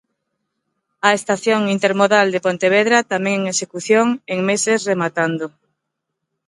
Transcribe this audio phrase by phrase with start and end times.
[1.07, 5.45] A estación intermodal de Pontevedra tamén en execución, en meses rematando.